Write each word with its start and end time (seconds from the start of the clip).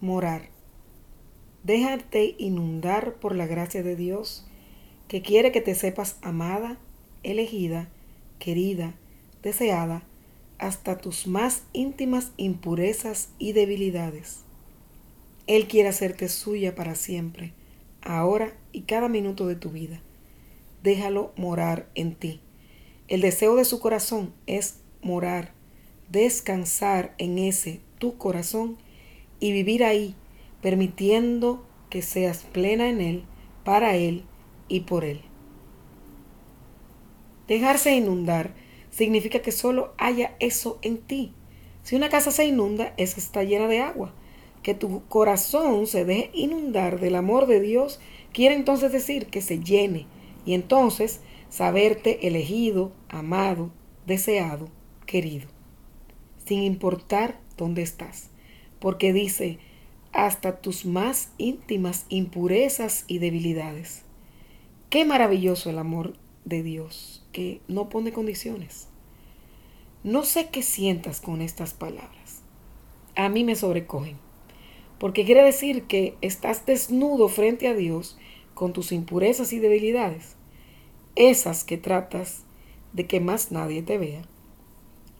morar. 0.00 0.48
Déjate 1.62 2.34
inundar 2.38 3.14
por 3.14 3.34
la 3.34 3.46
gracia 3.46 3.82
de 3.82 3.96
Dios, 3.96 4.46
que 5.08 5.22
quiere 5.22 5.52
que 5.52 5.60
te 5.60 5.74
sepas 5.74 6.16
amada, 6.22 6.78
elegida, 7.22 7.88
querida, 8.38 8.94
deseada, 9.42 10.02
hasta 10.58 10.98
tus 10.98 11.26
más 11.26 11.62
íntimas 11.72 12.32
impurezas 12.36 13.30
y 13.38 13.52
debilidades. 13.52 14.40
Él 15.46 15.66
quiere 15.68 15.88
hacerte 15.88 16.28
suya 16.28 16.74
para 16.74 16.94
siempre, 16.94 17.52
ahora 18.02 18.54
y 18.72 18.82
cada 18.82 19.08
minuto 19.08 19.46
de 19.46 19.56
tu 19.56 19.70
vida. 19.70 20.00
Déjalo 20.82 21.32
morar 21.36 21.88
en 21.94 22.14
ti. 22.14 22.40
El 23.08 23.20
deseo 23.20 23.56
de 23.56 23.64
su 23.64 23.80
corazón 23.80 24.32
es 24.46 24.76
morar, 25.02 25.52
descansar 26.08 27.14
en 27.18 27.38
ese 27.38 27.80
tu 27.98 28.16
corazón 28.16 28.78
y 29.40 29.52
vivir 29.52 29.82
ahí, 29.82 30.14
permitiendo 30.60 31.66
que 31.88 32.02
seas 32.02 32.44
plena 32.44 32.88
en 32.88 33.00
Él, 33.00 33.24
para 33.64 33.96
Él 33.96 34.24
y 34.68 34.80
por 34.80 35.04
Él. 35.04 35.22
Dejarse 37.48 37.96
inundar 37.96 38.54
significa 38.90 39.40
que 39.40 39.52
solo 39.52 39.92
haya 39.98 40.36
eso 40.38 40.78
en 40.82 40.98
ti. 40.98 41.32
Si 41.82 41.96
una 41.96 42.08
casa 42.08 42.30
se 42.30 42.44
inunda, 42.44 42.94
esa 42.96 43.18
está 43.18 43.42
llena 43.42 43.66
de 43.66 43.80
agua. 43.80 44.14
Que 44.62 44.74
tu 44.74 45.04
corazón 45.06 45.86
se 45.86 46.04
deje 46.04 46.30
inundar 46.34 47.00
del 47.00 47.16
amor 47.16 47.46
de 47.46 47.60
Dios 47.60 47.98
quiere 48.32 48.54
entonces 48.54 48.92
decir 48.92 49.26
que 49.26 49.40
se 49.40 49.58
llene 49.58 50.06
y 50.44 50.54
entonces 50.54 51.20
saberte 51.48 52.26
elegido, 52.26 52.92
amado, 53.08 53.70
deseado, 54.06 54.68
querido, 55.06 55.48
sin 56.44 56.62
importar 56.62 57.40
dónde 57.56 57.82
estás. 57.82 58.30
Porque 58.80 59.12
dice, 59.12 59.58
hasta 60.12 60.60
tus 60.60 60.84
más 60.84 61.32
íntimas 61.38 62.06
impurezas 62.08 63.04
y 63.06 63.18
debilidades. 63.18 64.02
Qué 64.88 65.04
maravilloso 65.04 65.70
el 65.70 65.78
amor 65.78 66.14
de 66.44 66.62
Dios, 66.62 67.24
que 67.32 67.60
no 67.68 67.88
pone 67.88 68.12
condiciones. 68.12 68.88
No 70.02 70.24
sé 70.24 70.48
qué 70.48 70.62
sientas 70.62 71.20
con 71.20 71.42
estas 71.42 71.74
palabras. 71.74 72.42
A 73.14 73.28
mí 73.28 73.44
me 73.44 73.54
sobrecogen, 73.54 74.16
porque 74.98 75.24
quiere 75.24 75.44
decir 75.44 75.84
que 75.84 76.16
estás 76.22 76.66
desnudo 76.66 77.28
frente 77.28 77.68
a 77.68 77.74
Dios 77.74 78.18
con 78.54 78.72
tus 78.72 78.92
impurezas 78.92 79.52
y 79.52 79.58
debilidades, 79.58 80.36
esas 81.16 81.64
que 81.64 81.76
tratas 81.76 82.44
de 82.92 83.06
que 83.06 83.20
más 83.20 83.52
nadie 83.52 83.82
te 83.82 83.98
vea. 83.98 84.22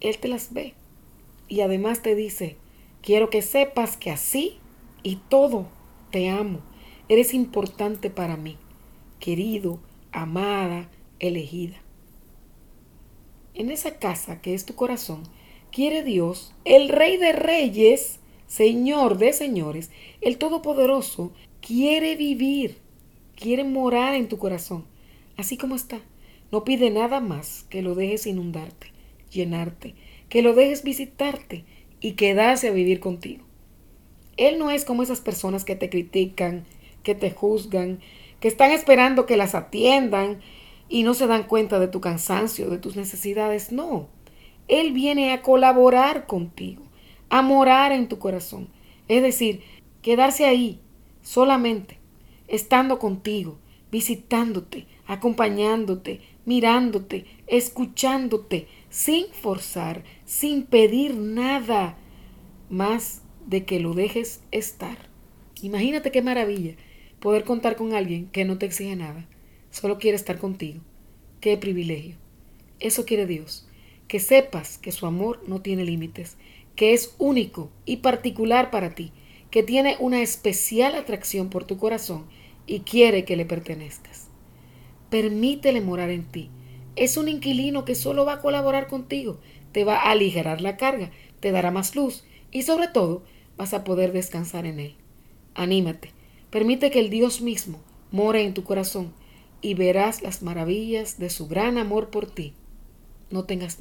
Él 0.00 0.18
te 0.18 0.28
las 0.28 0.52
ve 0.52 0.74
y 1.48 1.60
además 1.60 2.02
te 2.02 2.14
dice, 2.14 2.56
quiero 3.06 3.30
que 3.30 3.40
sepas 3.40 3.96
que 3.96 4.10
así 4.10 4.58
y 5.04 5.20
todo 5.28 5.68
te 6.10 6.28
amo, 6.28 6.58
eres 7.08 7.34
importante 7.34 8.10
para 8.10 8.36
mí, 8.36 8.56
querido, 9.20 9.78
amada, 10.10 10.90
elegida. 11.20 11.76
En 13.54 13.70
esa 13.70 14.00
casa 14.00 14.42
que 14.42 14.54
es 14.54 14.66
tu 14.66 14.74
corazón, 14.74 15.22
quiere 15.70 16.02
Dios, 16.02 16.52
el 16.64 16.88
Rey 16.88 17.16
de 17.16 17.30
Reyes, 17.30 18.18
Señor 18.48 19.18
de 19.18 19.32
Señores, 19.32 19.92
el 20.20 20.36
Todopoderoso, 20.36 21.32
quiere 21.60 22.16
vivir, 22.16 22.78
quiere 23.36 23.62
morar 23.62 24.16
en 24.16 24.28
tu 24.28 24.36
corazón, 24.36 24.84
así 25.36 25.56
como 25.56 25.76
está. 25.76 26.00
No 26.50 26.64
pide 26.64 26.90
nada 26.90 27.20
más 27.20 27.66
que 27.70 27.82
lo 27.82 27.94
dejes 27.94 28.26
inundarte, 28.26 28.90
llenarte, 29.30 29.94
que 30.28 30.42
lo 30.42 30.54
dejes 30.54 30.82
visitarte 30.82 31.64
y 32.00 32.12
quedarse 32.12 32.68
a 32.68 32.72
vivir 32.72 33.00
contigo. 33.00 33.44
Él 34.36 34.58
no 34.58 34.70
es 34.70 34.84
como 34.84 35.02
esas 35.02 35.20
personas 35.20 35.64
que 35.64 35.76
te 35.76 35.88
critican, 35.88 36.64
que 37.02 37.14
te 37.14 37.30
juzgan, 37.30 38.00
que 38.40 38.48
están 38.48 38.70
esperando 38.70 39.26
que 39.26 39.36
las 39.36 39.54
atiendan 39.54 40.40
y 40.88 41.02
no 41.02 41.14
se 41.14 41.26
dan 41.26 41.44
cuenta 41.44 41.78
de 41.78 41.88
tu 41.88 42.00
cansancio, 42.00 42.68
de 42.68 42.78
tus 42.78 42.96
necesidades. 42.96 43.72
No, 43.72 44.08
Él 44.68 44.92
viene 44.92 45.32
a 45.32 45.42
colaborar 45.42 46.26
contigo, 46.26 46.82
a 47.30 47.42
morar 47.42 47.92
en 47.92 48.08
tu 48.08 48.18
corazón. 48.18 48.68
Es 49.08 49.22
decir, 49.22 49.62
quedarse 50.02 50.44
ahí 50.44 50.80
solamente, 51.22 51.98
estando 52.48 52.98
contigo, 52.98 53.58
visitándote, 53.90 54.86
acompañándote, 55.06 56.20
mirándote, 56.44 57.24
escuchándote, 57.46 58.68
sin 58.96 59.26
forzar, 59.30 60.04
sin 60.24 60.62
pedir 60.62 61.16
nada 61.16 61.98
más 62.70 63.20
de 63.46 63.66
que 63.66 63.78
lo 63.78 63.92
dejes 63.92 64.40
estar. 64.52 64.96
Imagínate 65.60 66.10
qué 66.10 66.22
maravilla 66.22 66.76
poder 67.20 67.44
contar 67.44 67.76
con 67.76 67.92
alguien 67.92 68.28
que 68.28 68.46
no 68.46 68.56
te 68.56 68.64
exige 68.64 68.96
nada, 68.96 69.28
solo 69.70 69.98
quiere 69.98 70.16
estar 70.16 70.38
contigo. 70.38 70.80
Qué 71.42 71.58
privilegio. 71.58 72.16
Eso 72.80 73.04
quiere 73.04 73.26
Dios, 73.26 73.68
que 74.08 74.18
sepas 74.18 74.78
que 74.78 74.92
su 74.92 75.04
amor 75.04 75.44
no 75.46 75.60
tiene 75.60 75.84
límites, 75.84 76.38
que 76.74 76.94
es 76.94 77.14
único 77.18 77.70
y 77.84 77.98
particular 77.98 78.70
para 78.70 78.94
ti, 78.94 79.12
que 79.50 79.62
tiene 79.62 79.96
una 80.00 80.22
especial 80.22 80.94
atracción 80.94 81.50
por 81.50 81.64
tu 81.64 81.76
corazón 81.76 82.24
y 82.66 82.80
quiere 82.80 83.26
que 83.26 83.36
le 83.36 83.44
pertenezcas. 83.44 84.28
Permítele 85.10 85.82
morar 85.82 86.08
en 86.08 86.24
ti. 86.24 86.48
Es 86.96 87.16
un 87.16 87.28
inquilino 87.28 87.84
que 87.84 87.94
solo 87.94 88.24
va 88.24 88.34
a 88.34 88.40
colaborar 88.40 88.88
contigo, 88.88 89.38
te 89.72 89.84
va 89.84 89.96
a 89.96 90.10
aligerar 90.10 90.60
la 90.60 90.76
carga, 90.76 91.10
te 91.40 91.52
dará 91.52 91.70
más 91.70 91.94
luz 91.94 92.24
y 92.50 92.62
sobre 92.62 92.88
todo 92.88 93.22
vas 93.56 93.74
a 93.74 93.84
poder 93.84 94.12
descansar 94.12 94.66
en 94.66 94.80
él. 94.80 94.96
Anímate, 95.54 96.12
permite 96.50 96.90
que 96.90 97.00
el 97.00 97.10
Dios 97.10 97.40
mismo 97.40 97.80
more 98.10 98.42
en 98.42 98.54
tu 98.54 98.64
corazón 98.64 99.12
y 99.60 99.74
verás 99.74 100.22
las 100.22 100.42
maravillas 100.42 101.18
de 101.18 101.30
su 101.30 101.48
gran 101.48 101.78
amor 101.78 102.10
por 102.10 102.26
ti. 102.26 102.54
No 103.30 103.44
tengas 103.44 103.78